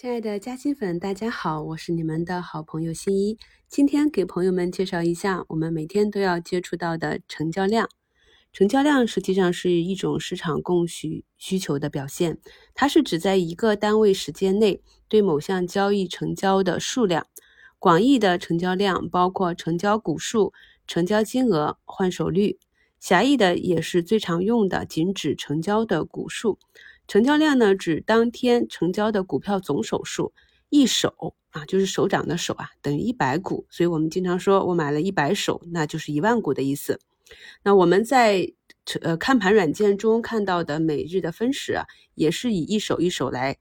[0.00, 3.36] 亲爱的嘉兴粉，大家好，我是你们的好朋友新一。
[3.68, 7.86] 今天给朋友们介绍一下我们每天都要接触到的成交量。
[8.50, 12.38] 成交量实际上是一种市场供需需求的表现，
[12.72, 17.26] 它是指在一个单位时间内对某项交易成交的数量。
[17.78, 20.54] 广义的成交量包括成交股数、
[20.86, 22.56] 成交金额、换手率；
[22.98, 26.58] 狭义的也是最常用的，仅指成交的股数。
[27.10, 30.32] 成交量呢，指当天成交的股票总手数，
[30.68, 33.66] 一手啊就是手掌的手啊，等于一百股。
[33.68, 37.00] 所以我们经常说我买了一百手，那就是一万股的意思。
[37.64, 38.52] 那我们在
[39.00, 41.84] 呃看盘软件中看到的每日的分时啊，
[42.14, 43.56] 也是以一手一手来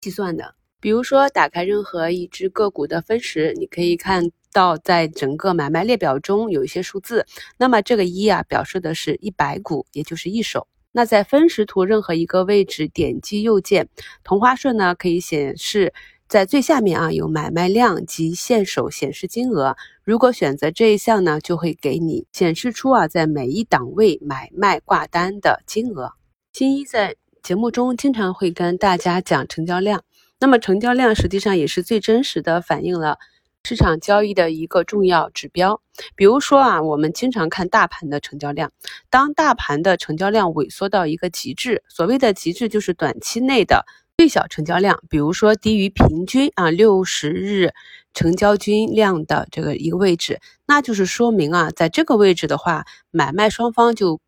[0.00, 0.54] 计算的。
[0.80, 7.26] 比如说，打开任何一只个股的分时，你可以看到在整个买卖列表中有一些数字，
[7.58, 10.66] 那么这个一啊，表示的是一百股，也就是一手。
[10.96, 13.88] 那在分时图任何一个位置点击右键，
[14.22, 15.92] 同花顺呢可以显示。
[16.26, 19.76] 在最下面啊，有买卖量及现手显示金额。
[20.02, 26.12] 如果选择这一项呢，就会给你显示出啊，在每一档位买卖挂单的金额。
[26.52, 30.02] 新一在节目中经常会跟大家讲成交量，
[30.40, 33.18] 那么成交量实际上也是最真实的反映了
[33.64, 35.80] 市场交易的一个重要指标。
[36.14, 38.70] 比如说啊，我们经常看大盘的成交量，
[39.10, 43.84] 当大盘的成交量萎缩到一个极致，所谓的极致就是短期内的。
[44.16, 47.72] 最小成交量，比如说低于平均啊六十日
[48.12, 54.20] 成交均量的这个一个位置，那就是说明啊，在这个位置的话，买卖双方就。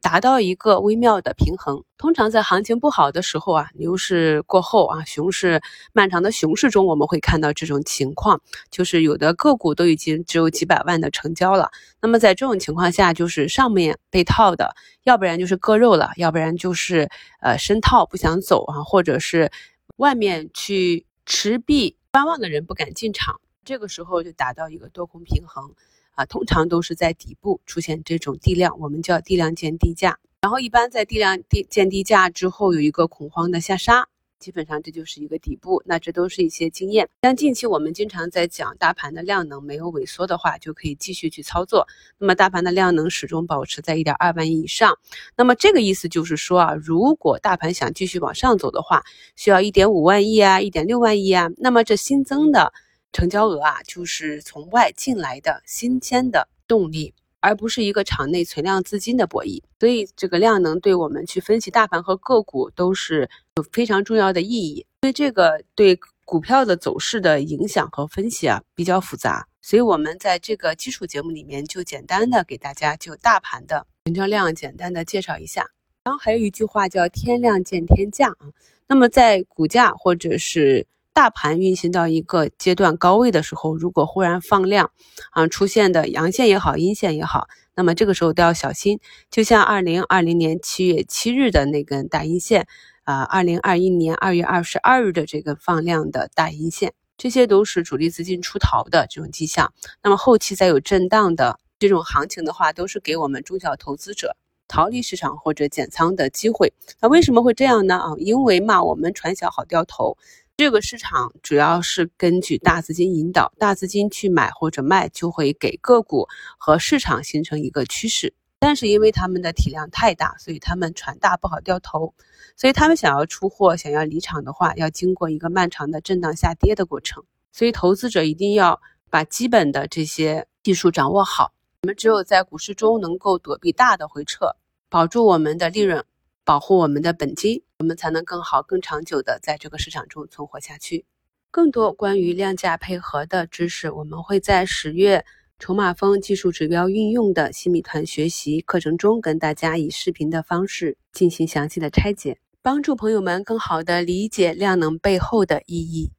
[0.00, 1.84] 达到一个微妙的平衡。
[1.98, 5.60] 通常在行情不好的时候啊，牛市过后啊，熊市
[5.92, 8.40] 漫长的熊市中，我们会看到这种情况，
[8.70, 11.70] 就是有的个股都已经只有几百万的成交了。
[12.00, 19.52] 那么在这种情况下，就是上面被套的，要不然就是割肉了，要不然就是呃深套不想走啊，或者是
[19.96, 25.74] 外面去持币观望的人不敢进场，这个时候就达到一个多空平衡。
[26.12, 30.18] 啊，通常都是在底部出现这种地量，我们叫地量见低价。
[30.42, 34.06] 然后一般在地量地见低价之后有一个恐慌的下杀，
[34.38, 35.82] 基本上这就是一个底部。
[35.84, 37.08] 那这都是一些经验。
[37.22, 41.86] 像近期我们经常在讲大盘的量能没有萎缩的话，就可以继续去操作。
[42.18, 44.96] 那么大盘的量能始终保持在一点二万亿以上。
[45.36, 49.02] 那么这个意思就是说啊，如果大盘想继续往上走的话，
[49.36, 51.50] 需要一点五万亿啊，一点六万亿啊。
[51.58, 52.72] 那么这新增的。
[53.12, 59.62] 成交额啊，就是从外进来的新鲜的动力，而不是一个场内存量资金的博弈。
[59.78, 64.86] 所以，这个量能对我们去分析大盘和个股都是有非常重要的意义。
[65.02, 69.46] 所以，这个对股票的走势的影响和分析啊比较复杂。
[69.62, 75.66] 所以，我们在这个基础节目里面就简单的给大家就大盘的成交量简单的介绍一下。
[76.04, 78.48] 然后还有一句话叫“天量见天价”啊。
[78.86, 80.86] 那么，在股价或者是
[81.20, 84.90] 大盘运行到一个阶段高位的时候，如果忽然放量，
[85.32, 89.00] 啊出现的阳线也好，阴线也好，那么这个时候都要小心。
[89.30, 92.66] 就像二零二零年七月七日的那根大阴线，
[93.04, 99.74] 啊，二零二一年二月二十二日的这个放量的大阴线，这些都是主力资金出逃的这种迹象。
[100.02, 104.38] 那么后期再有震荡的这种行情的话，都是给我们中小投资者
[104.68, 106.72] 逃离市场或者减仓的机会。
[107.02, 107.98] 那为什么会这样呢？
[107.98, 110.16] 啊，因为嘛，我们船小好掉头。
[110.60, 116.28] 这个市场主要是根据大资金引导，大资金去买或者卖，就会给个股
[116.58, 118.34] 和市场形成一个趋势。
[118.58, 122.12] 但是因为他们的体量太大，所以他们船大不好掉头，
[122.58, 127.24] 所以他们想要出货、想要离场的话，要经过一个漫长的震荡下跌的过程。
[127.52, 128.78] 所以投资者一定要
[129.08, 131.54] 把基本的这些技术掌握好。
[131.84, 134.54] 我们只有在股市中能够躲避大的回撤，
[134.90, 136.04] 保住我们的利润。
[136.42, 141.06] 保护我们的本金，我们才能更好、更长久的在这个市场中存活下去。
[141.50, 145.24] 更多关于量价配合的知识，我们会在十月
[145.58, 156.12] 筹码峰技术指标运用的新米团学习课程中，跟大家以视频的方式进行详细的拆解，帮助朋友们更好的理解量能背后的意义。